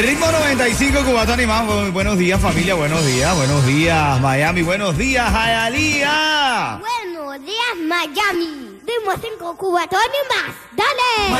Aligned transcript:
Ritmo 0.00 0.26
95, 0.30 1.00
Cubatón 1.04 1.40
y 1.40 1.46
más. 1.46 1.66
Bu- 1.66 1.92
Buenos 1.92 2.18
días, 2.18 2.40
familia. 2.40 2.74
Buenos 2.74 3.04
días. 3.04 3.34
Buenos 3.36 3.66
días, 3.66 4.20
Miami. 4.20 4.62
Buenos 4.62 4.96
días, 4.96 5.30
Hialeah. 5.30 6.78
Buenos 6.80 7.44
días, 7.44 7.76
Miami. 7.86 8.78
Demos 8.86 9.16
cinco 9.22 9.56
cubatones 9.56 10.04
más. 10.28 10.54
¡Dale! 10.76 11.32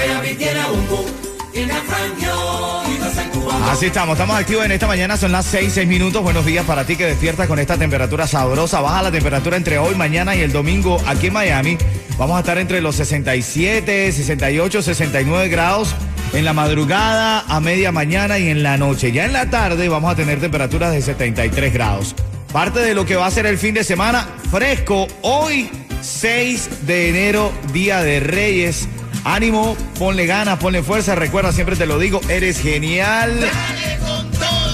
Así 3.70 3.86
estamos, 3.86 4.14
estamos 4.14 4.36
activos 4.38 4.64
en 4.64 4.72
esta 4.72 4.86
mañana, 4.86 5.16
son 5.16 5.32
las 5.32 5.44
6, 5.46 5.72
6 5.74 5.88
minutos. 5.88 6.22
Buenos 6.22 6.44
días 6.44 6.64
para 6.66 6.84
ti 6.84 6.96
que 6.96 7.06
despiertas 7.06 7.46
con 7.48 7.58
esta 7.58 7.76
temperatura 7.76 8.26
sabrosa. 8.26 8.80
Baja 8.80 9.02
la 9.02 9.10
temperatura 9.10 9.56
entre 9.56 9.78
hoy, 9.78 9.94
mañana 9.94 10.34
y 10.36 10.40
el 10.40 10.52
domingo 10.52 11.00
aquí 11.06 11.28
en 11.28 11.32
Miami. 11.32 11.78
Vamos 12.18 12.36
a 12.36 12.40
estar 12.40 12.58
entre 12.58 12.80
los 12.80 12.96
67, 12.96 14.12
68, 14.12 14.82
69 14.82 15.48
grados 15.48 15.94
en 16.32 16.44
la 16.44 16.52
madrugada, 16.52 17.44
a 17.48 17.60
media 17.60 17.92
mañana 17.92 18.38
y 18.38 18.48
en 18.48 18.62
la 18.62 18.76
noche. 18.76 19.12
Ya 19.12 19.24
en 19.24 19.32
la 19.32 19.50
tarde 19.50 19.88
vamos 19.88 20.12
a 20.12 20.16
tener 20.16 20.40
temperaturas 20.40 20.92
de 20.92 21.02
73 21.02 21.72
grados. 21.72 22.14
Parte 22.52 22.80
de 22.80 22.94
lo 22.94 23.04
que 23.04 23.16
va 23.16 23.26
a 23.26 23.30
ser 23.30 23.46
el 23.46 23.58
fin 23.58 23.74
de 23.74 23.84
semana 23.84 24.26
fresco 24.50 25.06
hoy, 25.22 25.70
6 26.00 26.86
de 26.86 27.08
enero, 27.10 27.52
Día 27.72 28.02
de 28.02 28.20
Reyes. 28.20 28.88
Ánimo, 29.24 29.76
ponle 29.98 30.26
ganas, 30.26 30.58
ponle 30.58 30.82
fuerza. 30.82 31.14
Recuerda, 31.14 31.52
siempre 31.52 31.76
te 31.76 31.86
lo 31.86 31.98
digo, 31.98 32.20
eres 32.28 32.60
genial. 32.60 33.48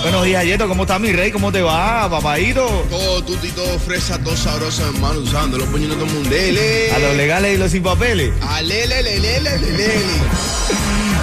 Buenos 0.05 0.27
días, 0.27 0.45
Yeto. 0.45 0.69
¿Cómo 0.69 0.83
estás, 0.83 1.01
mi 1.01 1.13
rey? 1.13 1.33
¿Cómo 1.33 1.51
te 1.51 1.63
va, 1.63 2.11
papadito? 2.11 2.67
Todo 2.91 3.25
tuti, 3.25 3.49
todo 3.53 3.79
fresa, 3.79 4.19
todo 4.19 4.37
sabroso, 4.37 4.87
hermano, 4.87 5.21
usando 5.21 5.57
los 5.57 5.67
puños 5.69 5.89
de 5.89 5.95
todo 5.95 6.05
el 6.05 6.13
mundo. 6.13 6.29
Lele. 6.29 6.93
A 6.93 6.99
los 6.99 7.17
legales 7.17 7.55
y 7.55 7.57
los 7.57 7.71
sin 7.71 7.83
papeles. 7.83 8.31
Alele, 8.43 9.03
lele, 9.03 9.41
lele, 9.41 9.59
lele. 9.59 9.95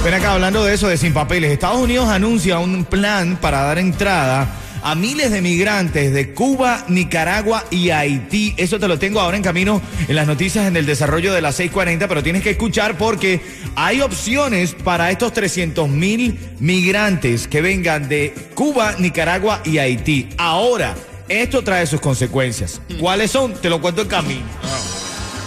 Ven 0.04 0.16
acá, 0.16 0.34
hablando 0.34 0.64
de 0.64 0.74
eso, 0.74 0.88
de 0.88 0.98
sin 0.98 1.14
papeles. 1.14 1.52
Estados 1.52 1.78
Unidos 1.78 2.10
anuncia 2.10 2.58
un 2.58 2.86
plan 2.86 3.38
para 3.40 3.62
dar 3.62 3.78
entrada 3.78 4.48
a 4.82 4.96
miles 4.96 5.30
de 5.30 5.44
migrantes 5.44 6.12
de 6.12 6.34
Cuba, 6.34 6.86
Nicaragua 6.88 7.66
y 7.70 7.92
Haití. 7.92 8.56
Eso 8.58 8.80
te 8.80 8.88
lo 8.88 8.98
tengo 8.98 9.20
ahora 9.20 9.38
en 9.38 9.44
camino 9.44 9.80
en 10.08 10.16
las 10.16 10.26
noticias 10.26 10.66
en 10.66 10.76
el 10.76 10.88
desarrollo 10.88 11.34
de 11.34 11.42
las 11.42 11.60
6:40, 11.60 12.08
pero 12.08 12.24
tienes 12.24 12.42
que 12.42 12.50
escuchar 12.50 12.98
porque 12.98 13.42
hay 13.76 14.02
opciones 14.02 14.74
para 14.74 15.12
estos 15.12 15.34
300 15.34 15.88
mil 15.88 16.40
migrantes 16.60 17.48
que 17.48 17.62
vengan 17.62 18.10
de 18.10 18.34
Cuba, 18.56 18.96
Nicaragua 18.98 19.62
y 19.64 19.78
Haití. 19.78 20.30
Ahora, 20.40 20.96
esto 21.30 21.64
trae 21.64 21.86
sus 21.86 22.02
consecuencias. 22.02 22.82
¿Cuáles 23.00 23.30
son? 23.30 23.54
Te 23.54 23.70
lo 23.70 23.80
cuento 23.80 24.02
en 24.02 24.08
camino. 24.08 24.46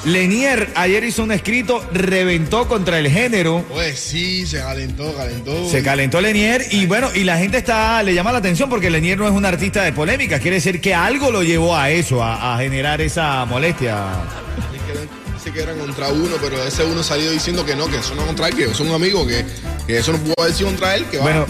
Lenier 0.05 0.71
ayer 0.75 1.03
hizo 1.05 1.23
un 1.23 1.33
escrito, 1.33 1.83
reventó 1.93 2.69
contra 2.69 2.99
el 2.99 3.09
género. 3.11 3.65
Pues 3.71 3.99
sí, 3.99 4.47
se 4.47 4.59
calentó, 4.59 5.15
calentó. 5.15 5.71
Se 5.71 5.83
calentó 5.83 6.21
Lenier 6.21 6.63
y 6.71 6.87
bueno, 6.87 7.09
y 7.15 7.25
la 7.25 7.39
gente 7.39 7.59
está, 7.59 8.03
le 8.03 8.13
llama 8.13 8.31
la 8.31 8.39
atención 8.39 8.69
porque 8.69 8.91
Lenier 8.91 9.17
no 9.17 9.27
es 9.27 9.33
un 9.33 9.47
artista 9.47 9.83
de 9.83 9.93
polémica, 9.93 10.39
quiere 10.41 10.57
decir 10.57 10.81
que 10.81 10.95
algo 10.95 11.31
lo 11.31 11.43
llevó 11.43 11.75
a 11.77 11.91
eso, 11.91 12.23
a, 12.23 12.55
a 12.55 12.59
generar 12.59 13.01
esa 13.01 13.45
molestia. 13.47 13.97
Sí 15.43 15.51
que 15.51 15.61
eran 15.61 15.79
contra 15.79 16.09
uno, 16.09 16.37
pero 16.41 16.63
ese 16.65 16.85
uno 16.85 17.03
salió 17.03 17.31
diciendo 17.31 17.67
que 17.67 17.77
no, 17.77 17.87
que 17.87 17.99
eso 17.99 18.15
no 18.15 18.23
es 18.23 18.27
contra 18.29 18.49
él, 18.49 18.57
que 18.57 18.65
es 18.65 18.81
un 18.81 18.93
amigo, 18.93 19.27
que, 19.27 19.45
que 19.87 19.99
eso 19.99 20.13
no 20.13 20.19
pudo 20.19 20.35
haber 20.39 20.55
sido 20.55 20.71
contra 20.71 20.95
él, 20.97 21.05
que 21.11 21.19
va. 21.19 21.47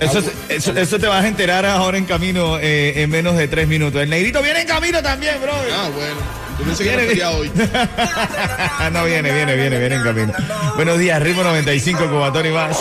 Eso, 0.00 0.18
ah, 0.18 0.30
eso, 0.48 0.72
eso 0.72 0.98
te 0.98 1.06
vas 1.06 1.24
a 1.24 1.28
enterar 1.28 1.64
ahora 1.64 1.96
en 1.96 2.04
camino 2.06 2.58
eh, 2.58 3.02
en 3.02 3.10
menos 3.10 3.36
de 3.36 3.46
tres 3.46 3.68
minutos. 3.68 4.02
El 4.02 4.10
negrito 4.10 4.42
viene 4.42 4.62
en 4.62 4.66
camino 4.66 5.00
también, 5.02 5.40
bro. 5.40 5.52
Ah, 5.52 5.88
bueno. 5.94 6.16
Yo 6.58 6.64
pensé 6.64 6.82
que 6.82 6.90
Viene- 6.90 7.06
feriado 7.06 7.38
hoy. 7.38 7.52
no, 8.92 9.04
viene, 9.04 9.30
viene, 9.32 9.54
viene, 9.54 9.78
viene 9.78 9.94
en 9.94 10.02
camino. 10.02 10.32
Buenos 10.74 10.98
días, 10.98 11.22
Ritmo 11.22 11.44
95, 11.44 12.08
Cubatón 12.10 12.46
y 12.46 12.50
más. 12.50 12.78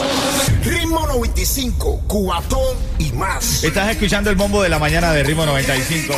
Ritmo 0.64 1.06
95, 1.06 2.02
cuatón 2.08 2.76
y 2.98 3.12
más. 3.12 3.64
Estás 3.64 3.92
escuchando 3.92 4.32
el 4.32 4.36
bombo 4.36 4.64
de 4.64 4.70
la 4.70 4.80
mañana 4.80 5.14
de 5.14 5.22
Ritmo 5.22 5.46
95. 5.46 6.16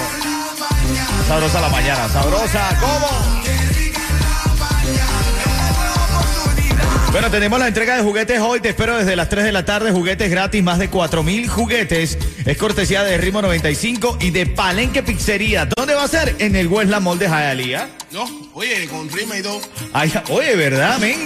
Sabrosa 1.28 1.60
la 1.60 1.70
mañana, 1.70 2.08
sabrosa, 2.08 2.78
¿cómo? 2.80 3.40
Bueno, 7.12 7.32
tenemos 7.32 7.60
la 7.60 7.68
entrega 7.68 7.98
de 7.98 8.04
juguetes 8.04 8.40
hoy. 8.40 8.60
Te 8.60 8.70
espero 8.70 8.96
desde 8.96 9.16
las 9.16 9.30
3 9.30 9.44
de 9.44 9.52
la 9.52 9.66
tarde. 9.66 9.92
Juguetes 9.92 10.30
gratis, 10.30 10.62
más 10.62 10.78
de 10.78 10.90
4 10.90 11.24
mil 11.24 11.48
juguetes. 11.50 12.20
Es 12.46 12.58
cortesía 12.58 13.04
de 13.04 13.18
Ritmo 13.18 13.42
95 13.42 14.20
y 14.22 14.30
de 14.30 14.46
Palenque 14.46 15.02
Pizzería. 15.02 15.66
¿Dónde 15.66 15.96
va 15.96 16.04
a 16.04 16.08
ser? 16.08 16.36
En 16.38 16.56
el 16.56 16.68
Westland 16.68 17.04
Mall 17.04 17.18
de 17.18 17.28
Hialeah. 17.28 17.90
No, 18.12 18.26
oye, 18.54 18.88
con 18.88 19.10
rima 19.10 19.38
y 19.40 19.42
todo. 19.42 19.60
Ay, 19.92 20.14
oye, 20.30 20.56
¿verdad, 20.56 21.00
men? 21.00 21.18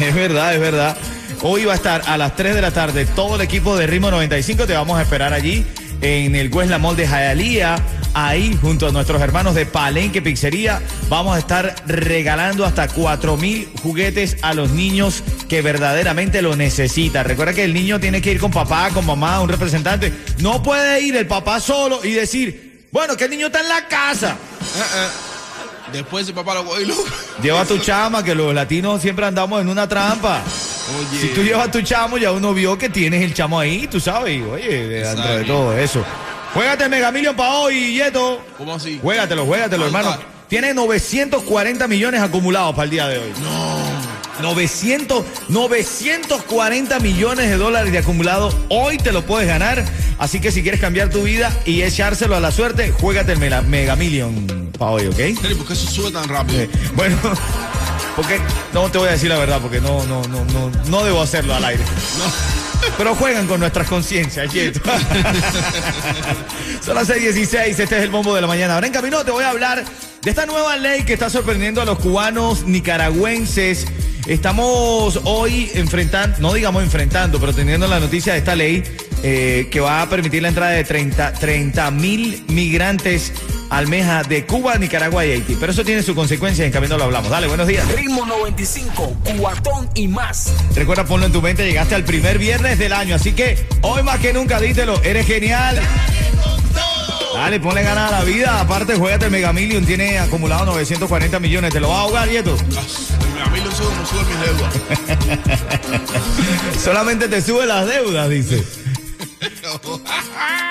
Es 0.00 0.14
verdad, 0.14 0.54
es 0.54 0.60
verdad. 0.60 0.96
Hoy 1.42 1.64
va 1.64 1.72
a 1.72 1.76
estar 1.76 2.02
a 2.06 2.16
las 2.16 2.36
3 2.36 2.54
de 2.54 2.62
la 2.62 2.70
tarde 2.70 3.06
todo 3.06 3.34
el 3.34 3.40
equipo 3.40 3.76
de 3.76 3.88
Ritmo 3.88 4.12
95. 4.12 4.66
Te 4.66 4.74
vamos 4.74 4.98
a 4.98 5.02
esperar 5.02 5.32
allí 5.32 5.66
en 6.00 6.36
el 6.36 6.48
Westland 6.52 6.82
Mall 6.82 6.96
de 6.96 7.08
Hialeah. 7.08 7.76
Ahí, 8.18 8.58
junto 8.62 8.88
a 8.88 8.92
nuestros 8.92 9.20
hermanos 9.20 9.54
de 9.54 9.66
Palenque 9.66 10.22
Pizzería, 10.22 10.80
vamos 11.10 11.36
a 11.36 11.38
estar 11.38 11.74
regalando 11.84 12.64
hasta 12.64 12.88
4 12.88 13.36
mil 13.36 13.68
juguetes 13.82 14.38
a 14.40 14.54
los 14.54 14.70
niños 14.70 15.22
que 15.50 15.60
verdaderamente 15.60 16.40
lo 16.40 16.56
necesitan. 16.56 17.26
Recuerda 17.26 17.52
que 17.52 17.64
el 17.64 17.74
niño 17.74 18.00
tiene 18.00 18.22
que 18.22 18.32
ir 18.32 18.40
con 18.40 18.50
papá, 18.50 18.88
con 18.88 19.04
mamá, 19.04 19.42
un 19.42 19.50
representante. 19.50 20.14
No 20.38 20.62
puede 20.62 21.02
ir 21.02 21.14
el 21.14 21.26
papá 21.26 21.60
solo 21.60 22.02
y 22.02 22.12
decir, 22.12 22.88
bueno, 22.90 23.18
que 23.18 23.24
el 23.24 23.32
niño 23.32 23.48
está 23.48 23.60
en 23.60 23.68
la 23.68 23.86
casa. 23.86 24.34
Después 25.92 26.24
ese 26.24 26.32
papá 26.32 26.54
lo 26.54 26.62
lo... 26.64 26.94
Lleva 27.42 27.60
a 27.60 27.66
tu 27.66 27.76
chama, 27.76 28.24
que 28.24 28.34
los 28.34 28.54
latinos 28.54 29.02
siempre 29.02 29.26
andamos 29.26 29.60
en 29.60 29.68
una 29.68 29.86
trampa. 29.86 30.40
Oye. 30.98 31.20
Si 31.20 31.28
tú 31.34 31.42
llevas 31.42 31.68
a 31.68 31.70
tu 31.70 31.82
chamo, 31.82 32.16
ya 32.16 32.32
uno 32.32 32.54
vio 32.54 32.78
que 32.78 32.88
tienes 32.88 33.22
el 33.22 33.34
chamo 33.34 33.60
ahí, 33.60 33.86
tú 33.88 34.00
sabes. 34.00 34.42
Oye, 34.42 34.88
dentro 34.88 35.36
de 35.36 35.44
todo 35.44 35.76
eso. 35.76 36.02
Juégate 36.56 36.84
el 36.84 36.90
Mega 36.90 37.12
Million 37.12 37.36
para 37.36 37.50
hoy, 37.50 37.94
Yeto. 37.96 38.42
¿Cómo 38.56 38.74
así? 38.74 38.98
Juégatelo, 39.02 39.44
juégatelo, 39.44 39.90
¿Cuánto? 39.90 40.08
hermano. 40.08 40.22
Tiene 40.48 40.72
940 40.72 41.86
millones 41.86 42.22
acumulados 42.22 42.74
para 42.74 42.84
el 42.84 42.90
día 42.90 43.06
de 43.08 43.18
hoy. 43.18 43.30
No. 43.42 43.76
900, 44.40 45.22
940 45.50 46.98
millones 47.00 47.50
de 47.50 47.58
dólares 47.58 47.92
de 47.92 47.98
acumulado. 47.98 48.50
Hoy 48.70 48.96
te 48.96 49.12
lo 49.12 49.26
puedes 49.26 49.46
ganar. 49.46 49.84
Así 50.18 50.40
que 50.40 50.50
si 50.50 50.62
quieres 50.62 50.80
cambiar 50.80 51.10
tu 51.10 51.24
vida 51.24 51.54
y 51.66 51.82
echárselo 51.82 52.36
a 52.36 52.40
la 52.40 52.50
suerte, 52.50 52.90
juégate 52.90 53.32
el 53.32 53.38
Mega, 53.38 53.60
Mega 53.60 53.94
Million 53.94 54.46
para 54.78 54.92
hoy, 54.92 55.08
¿ok? 55.08 55.38
¿por 55.58 55.66
qué 55.66 55.72
eso 55.74 55.90
sube 55.90 56.10
tan 56.10 56.26
rápido? 56.26 56.62
Eh, 56.62 56.70
Bueno, 56.94 57.18
porque 58.16 58.40
no 58.72 58.90
te 58.90 58.96
voy 58.96 59.08
a 59.08 59.12
decir 59.12 59.28
la 59.28 59.36
verdad, 59.38 59.58
porque 59.60 59.82
no, 59.82 60.04
no, 60.06 60.22
no, 60.28 60.42
no, 60.46 60.70
no 60.86 61.04
debo 61.04 61.20
hacerlo 61.20 61.54
al 61.54 61.64
aire. 61.66 61.84
Pero 62.96 63.14
juegan 63.14 63.46
con 63.46 63.60
nuestras 63.60 63.88
conciencias, 63.88 64.52
Yeto. 64.52 64.80
Son 66.84 66.94
las 66.94 67.08
6:16, 67.08 67.78
este 67.78 67.82
es 67.82 68.02
el 68.02 68.10
bombo 68.10 68.34
de 68.34 68.40
la 68.40 68.46
mañana. 68.46 68.74
Ahora 68.74 68.86
en 68.86 68.92
camino 68.92 69.24
te 69.24 69.30
voy 69.30 69.44
a 69.44 69.50
hablar 69.50 69.84
de 70.22 70.30
esta 70.30 70.46
nueva 70.46 70.76
ley 70.76 71.04
que 71.04 71.12
está 71.12 71.30
sorprendiendo 71.30 71.80
a 71.82 71.84
los 71.84 71.98
cubanos 71.98 72.64
nicaragüenses. 72.64 73.86
Estamos 74.26 75.20
hoy 75.24 75.70
enfrentando, 75.74 76.38
no 76.40 76.52
digamos 76.52 76.82
enfrentando, 76.82 77.38
pero 77.38 77.52
teniendo 77.52 77.86
la 77.86 78.00
noticia 78.00 78.32
de 78.32 78.40
esta 78.40 78.56
ley 78.56 78.82
eh, 79.22 79.68
que 79.70 79.80
va 79.80 80.02
a 80.02 80.08
permitir 80.08 80.42
la 80.42 80.48
entrada 80.48 80.72
de 80.72 80.84
30 80.84 81.90
mil 81.90 82.44
migrantes 82.48 83.32
almeja 83.70 84.22
de 84.22 84.46
Cuba, 84.46 84.76
Nicaragua 84.76 85.26
y 85.26 85.32
Haití. 85.32 85.56
Pero 85.58 85.72
eso 85.72 85.84
tiene 85.84 86.02
sus 86.02 86.14
consecuencias, 86.14 86.66
en 86.66 86.72
camino 86.72 86.96
lo 86.96 87.04
hablamos. 87.04 87.30
Dale, 87.30 87.46
buenos 87.48 87.66
días. 87.66 87.86
Ritmo 87.92 88.26
95, 88.26 89.16
cuatón 89.38 89.88
y 89.94 90.08
más. 90.08 90.52
Recuerda, 90.74 91.04
ponlo 91.04 91.26
en 91.26 91.32
tu 91.32 91.42
mente, 91.42 91.66
llegaste 91.66 91.94
al 91.94 92.04
primer 92.04 92.38
viernes 92.38 92.78
del 92.78 92.92
año, 92.92 93.14
así 93.16 93.32
que 93.32 93.66
hoy 93.82 94.02
más 94.02 94.18
que 94.20 94.32
nunca, 94.32 94.60
dítelo, 94.60 95.00
eres 95.02 95.26
genial. 95.26 95.80
Dale, 97.34 97.60
ponle 97.60 97.82
ganas 97.82 98.12
a 98.12 98.18
la 98.18 98.24
vida. 98.24 98.60
Aparte, 98.60 98.96
juégate 98.96 99.26
el 99.26 99.30
Mega 99.30 99.52
Million, 99.52 99.84
tiene 99.84 100.18
acumulado 100.18 100.64
940 100.66 101.38
millones. 101.38 101.72
¿Te 101.72 101.80
lo 101.80 101.88
vas 101.88 101.98
a 101.98 102.00
ahogar, 102.02 102.28
Yeto? 102.30 102.56
A 103.44 103.50
mí 103.50 103.60
lo 103.60 103.70
sube, 103.70 103.94
no 103.94 104.06
sube 104.06 104.24
mis 104.24 104.40
deudas. 104.40 104.74
Solamente 106.82 107.28
te 107.28 107.42
sube 107.42 107.66
las 107.66 107.86
deudas, 107.86 108.30
dice. 108.30 108.64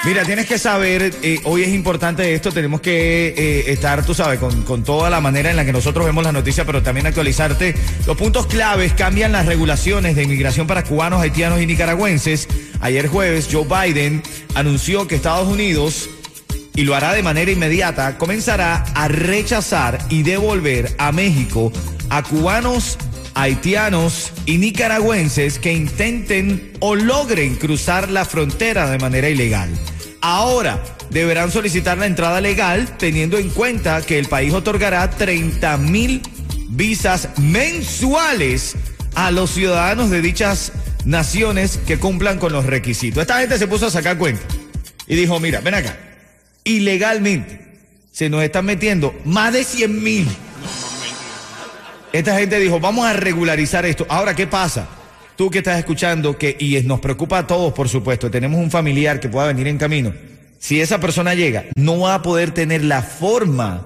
Mira, 0.06 0.24
tienes 0.24 0.46
que 0.46 0.60
saber, 0.60 1.14
eh, 1.24 1.40
hoy 1.46 1.64
es 1.64 1.70
importante 1.70 2.34
esto, 2.34 2.52
tenemos 2.52 2.82
que 2.82 3.28
eh, 3.30 3.72
estar, 3.72 4.06
tú 4.06 4.14
sabes, 4.14 4.40
con, 4.40 4.64
con 4.64 4.84
toda 4.84 5.10
la 5.10 5.22
manera 5.22 5.50
en 5.50 5.56
la 5.56 5.66
que 5.66 5.74
nosotros 5.74 6.06
vemos 6.06 6.24
las 6.24 6.34
noticias, 6.34 6.66
pero 6.66 6.84
también 6.84 7.08
actualizarte. 7.08 7.76
Los 8.06 8.18
puntos 8.18 8.46
claves 8.48 8.94
cambian 8.94 9.32
las 9.32 9.46
regulaciones 9.46 10.16
de 10.16 10.24
inmigración 10.24 10.68
para 10.68 10.84
cubanos, 10.84 11.22
haitianos 11.22 11.62
y 11.62 11.66
nicaragüenses. 11.66 12.48
Ayer 12.82 13.08
jueves, 13.08 13.48
Joe 13.52 13.66
Biden 13.66 14.22
anunció 14.54 15.08
que 15.08 15.16
Estados 15.16 15.48
Unidos, 15.48 16.10
y 16.76 16.84
lo 16.84 16.94
hará 16.94 17.14
de 17.14 17.24
manera 17.24 17.50
inmediata, 17.52 18.18
comenzará 18.18 18.84
a 18.96 19.08
rechazar 19.08 19.98
y 20.10 20.24
devolver 20.24 20.94
a 20.98 21.12
México 21.12 21.72
a 22.10 22.22
cubanos 22.22 22.98
haitianos 23.36 24.32
y 24.46 24.58
nicaragüenses 24.58 25.60
que 25.60 25.74
intenten 25.74 26.72
o 26.80 26.96
logren 26.96 27.56
cruzar 27.56 28.10
la 28.10 28.26
frontera 28.26 28.90
de 28.90 28.98
manera 28.98 29.30
ilegal. 29.30 29.70
Ahora 30.22 30.82
deberán 31.12 31.52
solicitar 31.52 31.98
la 31.98 32.08
entrada 32.08 32.42
legal 32.42 32.98
teniendo 32.98 33.38
en 33.38 33.50
cuenta 33.50 34.02
que 34.02 34.18
el 34.18 34.28
país 34.28 34.54
otorgará 34.54 35.10
30 35.10 35.78
mil 35.78 36.22
visas 36.70 37.30
mensuales 37.38 38.76
a 39.14 39.32
los 39.32 39.52
ciudadanos 39.52 40.10
de 40.10 40.22
dichas 40.22 40.72
naciones 41.06 41.78
que 41.86 42.00
cumplan 42.00 42.40
con 42.40 42.52
los 42.52 42.66
requisitos. 42.66 43.22
Esta 43.22 43.40
gente 43.40 43.60
se 43.60 43.68
puso 43.68 43.88
a 43.88 43.92
sacar 43.92 44.18
cuenta 44.18 44.42
y 45.08 45.16
dijo, 45.16 45.40
mira, 45.40 45.62
ven 45.62 45.76
acá, 45.76 45.96
ilegalmente 46.64 47.66
se 48.12 48.30
nos 48.30 48.44
están 48.44 48.66
metiendo 48.66 49.14
más 49.26 49.54
de 49.54 49.64
100 49.64 50.04
mil. 50.04 50.28
Esta 52.16 52.40
gente 52.40 52.58
dijo, 52.60 52.80
vamos 52.80 53.06
a 53.06 53.12
regularizar 53.12 53.86
esto. 53.86 54.06
Ahora, 54.08 54.34
¿qué 54.34 54.48
pasa? 54.48 54.88
Tú 55.36 55.50
que 55.50 55.58
estás 55.58 55.78
escuchando, 55.78 56.38
que, 56.38 56.56
y 56.58 56.82
nos 56.84 57.02
preocupa 57.02 57.40
a 57.40 57.46
todos, 57.46 57.74
por 57.74 57.90
supuesto, 57.90 58.32
tenemos 58.32 58.58
un 58.58 58.72
familiar 58.72 59.20
que 59.20 59.28
pueda 59.28 59.48
venir 59.48 59.68
en 59.68 59.78
camino. 59.78 60.14
Si 60.58 60.80
esa 60.80 61.02
persona 61.02 61.34
llega, 61.34 61.66
no 61.76 62.00
va 62.00 62.16
a 62.16 62.22
poder 62.22 62.52
tener 62.52 62.86
la 62.86 63.02
forma 63.02 63.86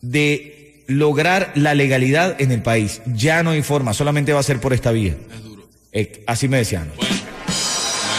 de 0.00 0.84
lograr 0.86 1.52
la 1.54 1.74
legalidad 1.74 2.40
en 2.40 2.50
el 2.50 2.62
país. 2.62 3.02
Ya 3.04 3.42
no 3.42 3.50
hay 3.50 3.60
forma, 3.60 3.92
solamente 3.92 4.32
va 4.32 4.40
a 4.40 4.42
ser 4.42 4.58
por 4.58 4.72
esta 4.72 4.90
vía. 4.90 5.14
Es 5.30 5.44
duro. 5.44 5.68
Eh, 5.92 6.24
así 6.26 6.48
me 6.48 6.56
decían. 6.56 6.90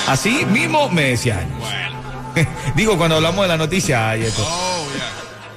Así 0.05 0.45
mismo 0.45 0.87
me 0.89 1.09
decían. 1.09 1.47
Digo, 2.75 2.95
cuando 2.95 3.15
hablamos 3.15 3.41
de 3.41 3.47
la 3.47 3.57
noticia, 3.57 4.15
y 4.17 4.21
esto. 4.21 4.45
Oh. 4.47 4.66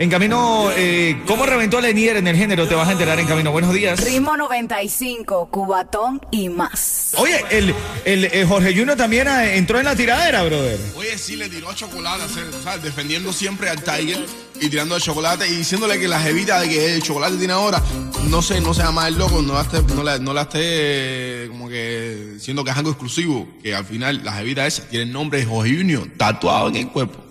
En 0.00 0.08
camino, 0.08 0.70
eh, 0.74 1.20
¿cómo 1.26 1.44
reventó 1.44 1.78
Lenier 1.78 2.16
en 2.16 2.26
el 2.26 2.34
género? 2.34 2.66
Te 2.66 2.74
vas 2.74 2.88
a 2.88 2.92
enterar 2.92 3.20
en 3.20 3.26
camino. 3.26 3.52
Buenos 3.52 3.74
días. 3.74 4.02
Ritmo 4.02 4.34
95, 4.34 5.50
Cubatón 5.50 6.22
y 6.30 6.48
más. 6.48 7.12
Oye, 7.18 7.44
el, 7.50 7.74
el, 8.06 8.24
eh, 8.24 8.46
Jorge 8.48 8.74
Juno 8.74 8.96
también 8.96 9.28
eh, 9.28 9.58
entró 9.58 9.78
en 9.78 9.84
la 9.84 9.94
tiradera, 9.94 10.42
brother. 10.42 10.80
Oye, 10.96 11.18
sí 11.18 11.36
le 11.36 11.50
tiró 11.50 11.74
chocolate, 11.74 12.24
¿sabes? 12.64 12.82
defendiendo 12.82 13.30
siempre 13.30 13.68
al 13.68 13.82
Tiger 13.82 14.24
y 14.58 14.70
tirando 14.70 14.96
el 14.96 15.02
chocolate 15.02 15.46
y 15.46 15.56
diciéndole 15.56 16.00
que 16.00 16.08
la 16.08 16.18
jevita 16.18 16.60
de 16.60 16.70
que 16.70 16.94
el 16.94 17.02
chocolate 17.02 17.36
tiene 17.36 17.52
ahora, 17.52 17.82
no 18.30 18.40
sé, 18.40 18.62
no 18.62 18.72
se 18.72 18.82
llama 18.82 19.06
el 19.06 19.18
loco, 19.18 19.42
no 19.42 19.52
la 19.52 19.60
esté, 19.60 19.82
no 19.94 20.02
la, 20.02 20.18
no 20.18 20.32
la 20.32 20.42
esté 20.42 21.46
como 21.50 21.68
que 21.68 22.36
diciendo 22.36 22.64
que 22.64 22.70
es 22.70 22.76
algo 22.78 22.88
exclusivo, 22.88 23.46
que 23.62 23.74
al 23.74 23.84
final 23.84 24.24
la 24.24 24.32
jevita 24.32 24.66
esa 24.66 24.88
tiene 24.88 25.04
el 25.04 25.12
nombre 25.12 25.40
de 25.40 25.44
Jorge 25.44 25.76
Junior 25.76 26.08
tatuado 26.16 26.68
en 26.70 26.76
el 26.76 26.88
cuerpo. 26.88 27.22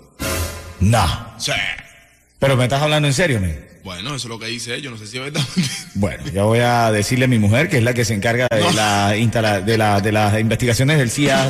No. 0.80 1.33
Sí. 1.39 1.51
Pero 2.39 2.56
me 2.57 2.63
estás 2.63 2.81
hablando 2.81 3.07
en 3.07 3.13
serio, 3.13 3.39
me. 3.41 3.68
Bueno, 3.83 4.09
eso 4.15 4.27
es 4.27 4.30
lo 4.30 4.39
que 4.39 4.45
dice 4.47 4.75
él, 4.75 4.81
yo 4.81 4.91
no 4.91 4.97
sé 4.97 5.07
si 5.07 5.18
es 5.18 5.24
verdad. 5.24 5.41
Bueno, 5.95 6.24
ya 6.33 6.44
voy 6.44 6.59
a 6.59 6.91
decirle 6.91 7.25
a 7.25 7.27
mi 7.27 7.39
mujer, 7.39 7.69
que 7.69 7.77
es 7.77 7.83
la 7.83 7.94
que 7.94 8.06
se 8.06 8.13
encarga 8.13 8.47
de, 8.51 8.59
No. 8.62 8.71
la, 8.71 9.15
instala- 9.18 9.62
de, 9.62 9.77
la, 9.77 10.00
de 10.01 10.12
las 10.12 10.39
investigaciones 10.39 10.97
del 10.97 11.09
CIA, 11.09 11.50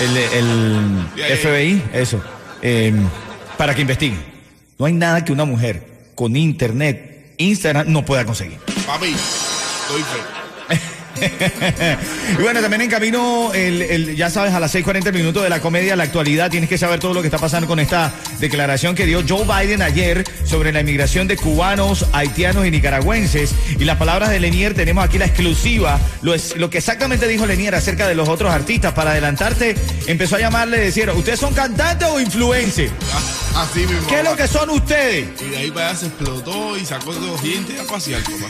el, 0.00 0.16
el. 0.16 1.06
FBI, 1.38 1.82
eso, 1.92 2.22
eh, 2.62 2.92
para 3.56 3.74
que 3.74 3.82
investigue. 3.82 4.16
No 4.78 4.86
hay 4.86 4.92
nada 4.94 5.24
que 5.24 5.32
una 5.32 5.44
mujer 5.44 5.86
con 6.14 6.34
internet, 6.36 7.34
Instagram, 7.38 7.90
no 7.92 8.04
pueda 8.04 8.24
conseguir. 8.24 8.58
Papi, 8.86 9.06
estoy 9.08 10.02
fe. 10.02 10.18
Y 12.38 12.42
bueno, 12.42 12.60
también 12.60 12.82
en 12.82 12.90
camino, 12.90 13.52
el, 13.52 13.82
el- 13.82 14.16
ya 14.16 14.30
sabes, 14.30 14.54
a 14.54 14.60
las 14.60 14.74
6:40 14.74 15.12
minutos 15.12 15.42
de 15.42 15.48
la 15.50 15.60
comedia, 15.60 15.96
la 15.96 16.04
actualidad, 16.04 16.50
tienes 16.50 16.68
que 16.68 16.78
saber 16.78 17.00
todo 17.00 17.12
lo 17.14 17.20
que 17.22 17.26
está 17.28 17.38
pasando 17.38 17.66
con 17.66 17.80
esta 17.80 18.12
declaración 18.38 18.94
que 18.94 19.04
dio 19.06 19.22
Joe 19.28 19.44
Biden 19.44 19.82
ayer 19.82 20.24
sobre 20.44 20.72
la 20.72 20.80
inmigración 20.80 21.26
de 21.28 21.36
cubanos, 21.36 22.06
haitianos 22.12 22.66
y 22.66 22.70
nicaragüenses. 22.70 23.52
Y 23.78 23.84
las 23.84 23.96
palabras 23.98 24.30
de 24.30 24.40
Lenier, 24.40 24.74
tenemos 24.74 25.04
aquí 25.04 25.18
la 25.18 25.26
exclusiva, 25.26 25.98
lo, 26.22 26.34
es, 26.34 26.56
lo 26.56 26.70
que 26.70 26.78
exactamente 26.78 27.26
dijo 27.28 27.46
Lenier 27.46 27.74
acerca 27.74 28.06
de 28.08 28.14
los 28.14 28.28
otros 28.28 28.52
artistas. 28.52 28.92
Para 28.94 29.10
adelantarte, 29.10 29.74
empezó 30.06 30.36
a 30.36 30.40
llamarle 30.40 30.78
decir, 30.78 31.10
¿ustedes 31.10 31.40
son 31.40 31.52
cantantes 31.54 32.08
o 32.08 32.20
influencers? 32.20 32.92
Ah, 33.12 33.66
Así 33.70 33.80
mismo. 33.80 34.06
¿Qué 34.08 34.18
es 34.20 34.24
lo 34.24 34.36
que 34.36 34.46
son 34.46 34.70
ustedes? 34.70 35.26
Y 35.42 35.48
de 35.50 35.56
ahí 35.58 35.70
para 35.70 35.88
allá 35.90 35.98
se 35.98 36.06
explotó 36.06 36.78
y 36.78 36.84
sacó 36.86 37.12
los 37.12 37.42
dientes 37.42 37.78
a 37.80 37.84
pasear, 37.84 38.22
papá. 38.22 38.46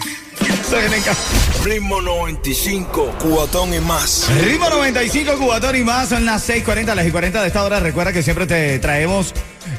En 0.73 1.65
Ritmo 1.65 2.01
95, 2.01 3.17
cuatón 3.19 3.75
y 3.75 3.81
más. 3.81 4.29
Ritmo 4.41 4.71
95, 4.71 5.37
Cubatón 5.37 5.75
y 5.75 5.83
más, 5.83 6.11
son 6.11 6.25
las 6.25 6.49
6:40, 6.49 6.95
las 6.95 7.09
y 7.09 7.11
40 7.11 7.41
de 7.41 7.49
esta 7.49 7.65
hora. 7.65 7.81
Recuerda 7.81 8.13
que 8.13 8.23
siempre 8.23 8.47
te 8.47 8.79
traemos 8.79 9.35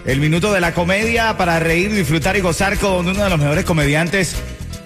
el 0.06 0.20
minuto 0.20 0.52
de 0.52 0.60
la 0.60 0.74
comedia 0.74 1.38
para 1.38 1.60
reír, 1.60 1.94
disfrutar 1.94 2.36
y 2.36 2.42
gozar 2.42 2.78
con 2.78 3.08
uno 3.08 3.24
de 3.24 3.30
los 3.30 3.40
mejores 3.40 3.64
comediantes 3.64 4.36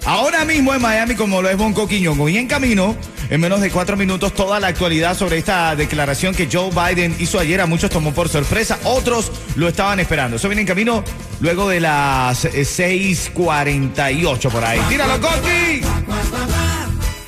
ahora 0.06 0.44
mismo 0.44 0.72
en 0.72 0.80
Miami, 0.80 1.14
como 1.14 1.42
lo 1.42 1.50
es 1.50 1.56
Bonco 1.56 1.86
Quiñongo. 1.86 2.28
Y 2.28 2.38
en 2.38 2.46
camino, 2.46 2.96
en 3.28 3.40
menos 3.40 3.60
de 3.60 3.70
cuatro 3.70 3.96
minutos, 3.96 4.32
toda 4.32 4.58
la 4.60 4.68
actualidad 4.68 5.16
sobre 5.16 5.38
esta 5.38 5.76
declaración 5.76 6.34
que 6.34 6.48
Joe 6.50 6.70
Biden 6.70 7.14
hizo 7.18 7.38
ayer. 7.38 7.60
A 7.60 7.66
muchos 7.66 7.90
tomó 7.90 8.14
por 8.14 8.28
sorpresa, 8.28 8.78
otros 8.84 9.30
lo 9.56 9.68
estaban 9.68 10.00
esperando. 10.00 10.36
Eso 10.36 10.48
viene 10.48 10.62
en 10.62 10.66
camino 10.66 11.04
luego 11.40 11.68
de 11.68 11.80
las 11.80 12.44
eh, 12.46 12.62
6:48 12.62 14.50
por 14.50 14.64
ahí. 14.64 14.80
¡Tíralo, 14.88 15.20
Coqui! 15.20 15.82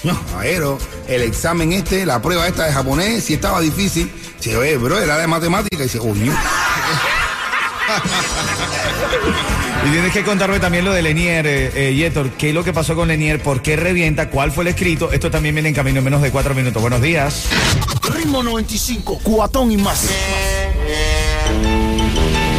No, 0.04 0.18
caballero, 0.30 0.78
el 1.08 1.22
examen 1.22 1.72
este, 1.72 2.06
la 2.06 2.22
prueba 2.22 2.46
esta 2.46 2.64
de 2.64 2.72
japonés, 2.72 3.24
si 3.24 3.34
estaba 3.34 3.60
difícil. 3.60 4.10
Se 4.38 4.56
oye, 4.56 4.76
bro, 4.76 4.98
era 4.98 5.18
de 5.18 5.26
matemática 5.26 5.82
y 5.82 5.82
dice, 5.82 5.98
coño. 5.98 6.32
Y 9.86 9.90
tienes 9.90 10.12
que 10.12 10.24
contarme 10.24 10.58
también 10.58 10.84
lo 10.84 10.92
de 10.92 11.02
Lenier, 11.02 11.46
eh, 11.46 11.70
eh, 11.74 11.94
Yetor. 11.94 12.30
¿Qué 12.30 12.48
es 12.48 12.54
lo 12.54 12.64
que 12.64 12.72
pasó 12.72 12.96
con 12.96 13.08
Lenier? 13.08 13.40
¿Por 13.40 13.62
qué 13.62 13.76
revienta? 13.76 14.28
¿Cuál 14.28 14.50
fue 14.50 14.64
el 14.64 14.68
escrito? 14.68 15.12
Esto 15.12 15.30
también 15.30 15.54
viene 15.54 15.68
en 15.68 15.74
camino 15.74 15.98
en 15.98 16.04
menos 16.04 16.20
de 16.20 16.30
cuatro 16.30 16.54
minutos. 16.54 16.82
Buenos 16.82 17.00
días. 17.00 17.46
Ritmo 18.02 18.42
95, 18.42 19.20
cuatón 19.22 19.70
y 19.70 19.76
más. 19.76 20.08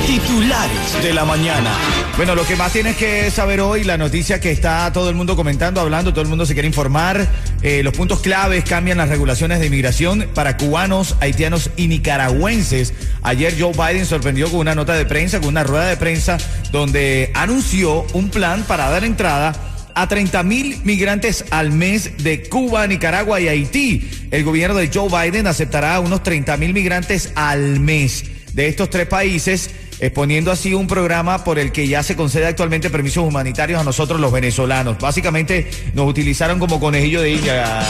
Titulares 0.07 1.03
de 1.03 1.13
la 1.13 1.25
mañana. 1.25 1.71
Bueno, 2.17 2.35
lo 2.35 2.45
que 2.45 2.55
más 2.55 2.71
tienes 2.71 2.95
que 2.95 3.29
saber 3.29 3.61
hoy, 3.61 3.83
la 3.83 3.97
noticia 3.97 4.39
que 4.39 4.51
está 4.51 4.91
todo 4.91 5.09
el 5.09 5.15
mundo 5.15 5.35
comentando, 5.35 5.81
hablando, 5.81 6.11
todo 6.11 6.21
el 6.21 6.29
mundo 6.29 6.45
se 6.45 6.53
quiere 6.53 6.67
informar. 6.67 7.27
Eh, 7.61 7.83
los 7.83 7.93
puntos 7.93 8.21
claves 8.21 8.63
cambian 8.63 8.97
las 8.97 9.09
regulaciones 9.09 9.59
de 9.59 9.65
inmigración 9.65 10.27
para 10.33 10.55
cubanos, 10.55 11.17
haitianos 11.19 11.71
y 11.75 11.87
nicaragüenses. 11.87 12.93
Ayer 13.21 13.55
Joe 13.59 13.73
Biden 13.73 14.05
sorprendió 14.05 14.49
con 14.49 14.61
una 14.61 14.75
nota 14.75 14.93
de 14.93 15.05
prensa, 15.05 15.39
con 15.39 15.49
una 15.49 15.63
rueda 15.63 15.87
de 15.87 15.97
prensa, 15.97 16.37
donde 16.71 17.31
anunció 17.33 18.05
un 18.13 18.29
plan 18.29 18.63
para 18.63 18.89
dar 18.89 19.03
entrada 19.03 19.53
a 19.93 20.07
30 20.07 20.43
mil 20.43 20.77
migrantes 20.85 21.43
al 21.49 21.71
mes 21.71 22.23
de 22.23 22.47
Cuba, 22.47 22.87
Nicaragua 22.87 23.41
y 23.41 23.49
Haití. 23.49 24.09
El 24.31 24.45
gobierno 24.45 24.77
de 24.77 24.89
Joe 24.93 25.09
Biden 25.09 25.45
aceptará 25.45 25.99
unos 25.99 26.23
30 26.23 26.55
mil 26.55 26.73
migrantes 26.73 27.33
al 27.35 27.81
mes 27.81 28.23
de 28.53 28.67
estos 28.67 28.89
tres 28.89 29.07
países 29.07 29.69
exponiendo 29.99 30.51
así 30.51 30.73
un 30.73 30.87
programa 30.87 31.43
por 31.43 31.59
el 31.59 31.71
que 31.71 31.87
ya 31.87 32.03
se 32.03 32.15
concede 32.15 32.45
actualmente 32.45 32.89
permisos 32.89 33.23
humanitarios 33.23 33.79
a 33.79 33.83
nosotros 33.83 34.19
los 34.19 34.31
venezolanos. 34.31 34.97
Básicamente 34.99 35.69
nos 35.93 36.07
utilizaron 36.07 36.59
como 36.59 36.79
conejillo 36.79 37.21
de 37.21 37.31
India. 37.31 37.81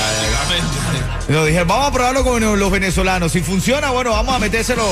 Nos 1.27 1.45
dijeron, 1.45 1.67
vamos 1.67 1.87
a 1.87 1.93
probarlo 1.93 2.23
con 2.23 2.59
los 2.59 2.71
venezolanos. 2.71 3.31
Si 3.31 3.41
funciona, 3.41 3.91
bueno, 3.91 4.11
vamos 4.11 4.35
a 4.35 4.39
metérselo 4.39 4.83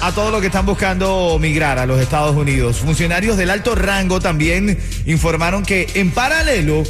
a 0.00 0.12
todos 0.12 0.32
los 0.32 0.40
que 0.40 0.48
están 0.48 0.66
buscando 0.66 1.38
migrar 1.40 1.78
a 1.78 1.86
los 1.86 2.00
Estados 2.00 2.36
Unidos. 2.36 2.78
Funcionarios 2.78 3.36
del 3.36 3.50
alto 3.50 3.74
rango 3.74 4.20
también 4.20 4.78
informaron 5.06 5.64
que 5.64 5.88
en 5.94 6.10
paralelo 6.10 6.82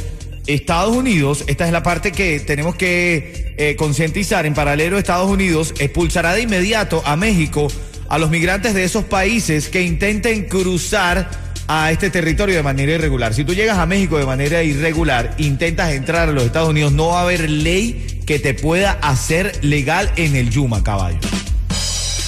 Estados 0.47 0.95
Unidos, 0.95 1.43
esta 1.47 1.65
es 1.65 1.71
la 1.71 1.83
parte 1.83 2.11
que 2.11 2.39
tenemos 2.39 2.75
que 2.75 3.53
eh, 3.57 3.75
concientizar, 3.77 4.45
en 4.45 4.53
paralelo 4.53 4.97
Estados 4.97 5.29
Unidos 5.29 5.73
expulsará 5.79 6.33
de 6.33 6.41
inmediato 6.41 7.01
a 7.05 7.15
México 7.15 7.67
a 8.13 8.19
los 8.19 8.29
migrantes 8.29 8.75
de 8.75 8.83
esos 8.83 9.05
países 9.05 9.69
que 9.69 9.81
intenten 9.81 10.43
cruzar 10.43 11.27
a 11.67 11.91
este 11.91 12.11
territorio 12.11 12.55
de 12.55 12.61
manera 12.61 12.91
irregular. 12.91 13.33
Si 13.33 13.43
tú 13.43 13.55
llegas 13.55 13.79
a 13.79 13.87
México 13.87 14.19
de 14.19 14.25
manera 14.27 14.61
irregular, 14.61 15.33
intentas 15.39 15.93
entrar 15.93 16.29
a 16.29 16.31
los 16.31 16.43
Estados 16.43 16.69
Unidos, 16.69 16.91
no 16.91 17.07
va 17.07 17.21
a 17.21 17.23
haber 17.23 17.49
ley 17.49 18.21
que 18.27 18.37
te 18.37 18.53
pueda 18.53 18.91
hacer 19.01 19.65
legal 19.65 20.11
en 20.15 20.35
el 20.35 20.51
Yuma, 20.51 20.83
caballo. 20.83 21.17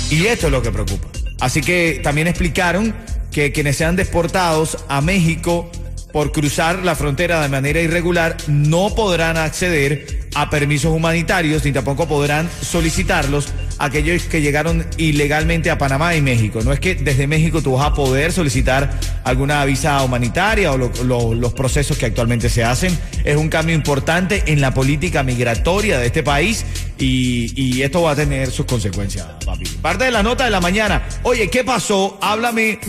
Y 0.09 0.25
esto 0.25 0.47
es 0.47 0.51
lo 0.51 0.63
que 0.63 0.71
preocupa. 0.71 1.07
Así 1.39 1.61
que 1.61 1.99
también 2.01 2.27
explicaron 2.27 2.95
que 3.31 3.51
quienes 3.51 3.77
sean 3.77 3.95
deportados 3.95 4.79
a 4.87 5.01
México 5.01 5.69
por 6.11 6.31
cruzar 6.31 6.79
la 6.79 6.95
frontera 6.95 7.43
de 7.43 7.49
manera 7.49 7.79
irregular 7.79 8.37
no 8.47 8.95
podrán 8.95 9.37
acceder 9.37 10.29
a 10.33 10.49
permisos 10.49 10.91
humanitarios 10.95 11.63
ni 11.63 11.73
tampoco 11.73 12.07
podrán 12.07 12.49
solicitarlos 12.63 13.53
aquellos 13.79 14.23
que 14.23 14.41
llegaron 14.41 14.85
ilegalmente 14.97 15.69
a 15.69 15.77
Panamá 15.77 16.15
y 16.15 16.21
México. 16.21 16.59
No 16.63 16.73
es 16.73 16.79
que 16.79 16.95
desde 16.95 17.27
México 17.27 17.61
tú 17.61 17.73
vas 17.73 17.87
a 17.87 17.93
poder 17.93 18.31
solicitar 18.31 18.97
alguna 19.23 19.63
visa 19.65 20.03
humanitaria 20.03 20.71
o 20.71 20.77
los 20.77 21.53
procesos 21.53 21.97
que 21.97 22.05
actualmente 22.05 22.49
se 22.49 22.63
hacen. 22.63 22.97
Es 23.23 23.37
un 23.37 23.49
cambio 23.49 23.75
importante 23.75 24.43
en 24.47 24.61
la 24.61 24.73
política 24.73 25.23
migratoria 25.23 25.99
de 25.99 26.07
este 26.07 26.23
país 26.23 26.65
y, 26.97 27.51
y 27.55 27.81
esto 27.81 28.01
va 28.01 28.11
a 28.11 28.15
tener 28.15 28.51
sus 28.51 28.65
consecuencias, 28.65 29.25
papi. 29.45 29.65
Parte 29.81 30.05
de 30.05 30.11
la 30.11 30.23
nota 30.23 30.45
de 30.45 30.51
la 30.51 30.61
mañana. 30.61 31.03
Oye, 31.23 31.49
¿qué 31.49 31.63
pasó? 31.63 32.17
Háblame 32.21 32.79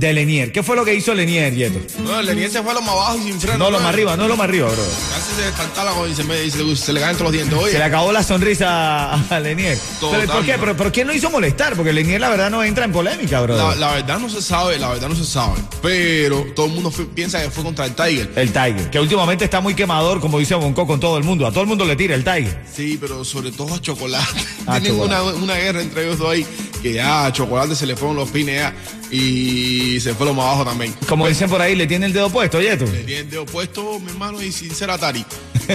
de 0.00 0.14
Lenier. 0.14 0.50
¿Qué 0.50 0.62
fue 0.62 0.76
lo 0.76 0.84
que 0.84 0.94
hizo 0.94 1.14
Lenier, 1.14 1.54
Yeto? 1.54 1.78
No, 2.02 2.22
Lenier 2.22 2.50
se 2.50 2.62
fue 2.62 2.70
a 2.72 2.74
lo 2.74 2.80
más 2.80 2.90
abajo 2.90 3.18
y 3.18 3.24
sin 3.24 3.38
freno. 3.38 3.58
No, 3.58 3.70
lo 3.70 3.78
más 3.80 3.92
arriba, 3.92 4.16
no 4.16 4.26
lo 4.26 4.36
más 4.36 4.48
arriba, 4.48 4.68
bro. 4.68 4.82
Casi 4.82 5.34
se 5.36 5.42
destartala 5.42 5.92
y 6.10 6.14
se, 6.14 6.24
me, 6.24 6.50
se, 6.50 6.76
se, 6.76 6.92
le 6.94 7.00
caen 7.00 7.16
todos 7.16 7.26
los 7.26 7.32
dientes. 7.32 7.58
Oye. 7.58 7.72
Se 7.72 7.78
le 7.78 7.84
acabó 7.84 8.10
la 8.10 8.22
sonrisa 8.22 9.12
a 9.12 9.40
Lenier. 9.40 9.78
Pero, 10.00 10.32
¿Por 10.32 10.44
qué? 10.44 10.56
¿Pero, 10.58 10.76
¿Por 10.76 10.90
qué 10.90 11.04
no 11.04 11.12
hizo 11.12 11.30
molestar? 11.30 11.76
Porque 11.76 11.92
Lenier 11.92 12.18
la 12.18 12.30
verdad 12.30 12.50
no 12.50 12.64
entra 12.64 12.86
en 12.86 12.92
polémica, 12.92 13.42
bro. 13.42 13.56
La, 13.56 13.74
la, 13.74 13.92
verdad 13.92 14.18
no 14.18 14.30
se 14.30 14.40
sabe, 14.40 14.78
la 14.78 14.88
verdad 14.88 15.10
no 15.10 15.14
se 15.14 15.26
sabe. 15.26 15.60
Pero 15.82 16.46
todo 16.56 16.66
el 16.66 16.72
mundo 16.72 16.90
piensa 17.14 17.42
que 17.42 17.50
fue 17.50 17.62
contra 17.62 17.84
el 17.84 17.94
Tiger. 17.94 18.32
El 18.36 18.52
Tiger, 18.52 18.88
que 18.90 18.98
últimamente 18.98 19.44
está 19.44 19.60
muy 19.60 19.74
quemador, 19.74 20.20
como 20.20 20.38
dice 20.38 20.54
Bonco, 20.54 20.86
con 20.86 20.98
todo 20.98 21.18
el 21.18 21.24
mundo. 21.24 21.46
A 21.46 21.50
todo 21.50 21.60
el 21.60 21.66
mundo 21.66 21.84
le 21.84 21.94
tira 21.94 22.14
el 22.14 22.24
Tiger. 22.24 22.64
Sí, 22.74 22.96
pero 22.98 23.22
sobre 23.22 23.52
todo 23.52 23.74
a 23.74 23.80
Chocolate. 23.82 24.40
Tienen 24.80 24.98
Una, 24.98 25.22
una 25.22 25.56
guerra 25.56 25.82
entre 25.82 26.04
ellos 26.04 26.18
dos 26.18 26.30
ahí 26.30 26.46
que 26.82 26.92
ya 26.94 27.26
a 27.26 27.32
Chocolate 27.32 27.74
se 27.74 27.86
le 27.86 27.96
fueron 27.96 28.16
los 28.16 28.30
pines 28.30 28.72
y 29.10 29.98
se 30.00 30.14
fue 30.14 30.26
lo 30.26 30.34
más 30.34 30.46
abajo 30.46 30.64
también. 30.64 30.94
Como 31.08 31.26
dicen 31.28 31.50
por 31.50 31.60
ahí, 31.60 31.74
le 31.74 31.86
tiene 31.86 32.06
el 32.06 32.12
dedo 32.12 32.30
puesto, 32.30 32.58
oye 32.58 32.76
tú. 32.76 32.86
Le 32.86 33.04
tiene 33.04 33.20
el 33.22 33.30
dedo 33.30 33.46
puesto, 33.46 33.98
mi 34.00 34.10
hermano, 34.10 34.42
y 34.42 34.52
sin 34.52 34.74
ser 34.74 34.90
Atari. 34.90 35.24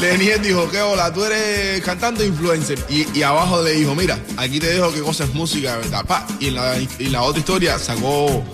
Lenier 0.00 0.40
dijo, 0.40 0.70
¿qué 0.70 0.80
hola? 0.80 1.12
Tú 1.12 1.24
eres 1.24 1.80
cantante 1.82 2.26
influencer. 2.26 2.78
Y, 2.88 3.06
y, 3.18 3.22
abajo 3.22 3.62
le 3.62 3.72
dijo, 3.72 3.94
mira, 3.94 4.18
aquí 4.36 4.58
te 4.58 4.68
dejo 4.68 4.92
qué 4.92 5.00
cosa 5.00 5.24
es 5.24 5.34
música, 5.34 5.76
¿verdad? 5.76 6.04
Pa. 6.04 6.26
Y 6.40 6.48
en 6.48 6.54
la, 6.54 6.76
y 6.98 7.06
la 7.06 7.22
otra 7.22 7.40
historia 7.40 7.78
sacó 7.78 8.44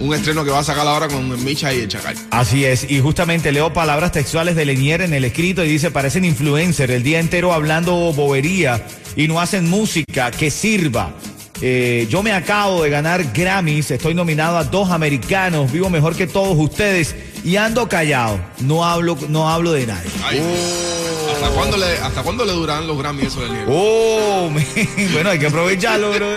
un 0.00 0.14
estreno 0.14 0.44
que 0.44 0.50
va 0.50 0.60
a 0.60 0.64
sacar 0.64 0.86
ahora 0.86 1.08
con 1.08 1.44
Micha 1.44 1.72
y 1.72 1.80
el 1.80 1.88
Chacal. 1.88 2.16
Así 2.30 2.64
es, 2.64 2.90
y 2.90 3.00
justamente 3.00 3.52
leo 3.52 3.72
palabras 3.72 4.12
textuales 4.12 4.56
de 4.56 4.64
Lenier 4.64 5.02
en 5.02 5.14
el 5.14 5.24
escrito 5.24 5.64
y 5.64 5.68
dice, 5.68 5.90
parecen 5.90 6.24
influencer 6.24 6.90
el 6.90 7.02
día 7.02 7.20
entero 7.20 7.52
hablando 7.52 8.12
bobería 8.12 8.84
y 9.16 9.28
no 9.28 9.40
hacen 9.40 9.68
música 9.68 10.30
que 10.30 10.50
sirva. 10.50 11.12
Eh, 11.60 12.06
yo 12.10 12.22
me 12.22 12.32
acabo 12.32 12.82
de 12.82 12.90
ganar 12.90 13.32
Grammys, 13.32 13.90
estoy 13.90 14.14
nominado 14.14 14.58
a 14.58 14.64
dos 14.64 14.90
americanos, 14.90 15.70
vivo 15.70 15.88
mejor 15.88 16.16
que 16.16 16.26
todos 16.26 16.58
ustedes 16.58 17.14
y 17.44 17.56
ando 17.56 17.88
callado, 17.88 18.40
no 18.60 18.84
hablo, 18.84 19.16
no 19.28 19.48
hablo 19.48 19.72
de 19.72 19.86
nadie. 19.86 20.10
Oh. 20.22 21.32
¿Hasta, 21.32 21.48
cuándo 21.50 21.76
le, 21.76 21.86
¿Hasta 21.98 22.22
cuándo 22.22 22.44
le 22.44 22.52
duran 22.52 22.86
los 22.86 22.98
Grammys 22.98 23.26
eso 23.26 23.40
de 23.40 23.48
Lenier? 23.48 23.66
Oh, 23.68 24.50
bueno, 25.12 25.30
hay 25.30 25.38
que 25.38 25.46
aprovecharlo, 25.46 26.12
bro. 26.12 26.36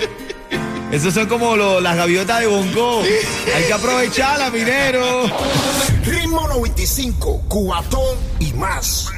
Esos 0.92 1.14
son 1.14 1.28
como 1.28 1.58
lo, 1.58 1.82
las 1.82 1.98
gaviotas 1.98 2.40
de 2.40 2.48
Bongo. 2.48 3.04
Hay 3.56 3.64
que 3.66 3.74
aprovecharla, 3.74 4.50
minero. 4.50 5.26
Ritmo 6.06 6.48
95, 6.48 7.44
Cubatón 7.50 8.18
y 8.40 8.54
más. 8.54 9.12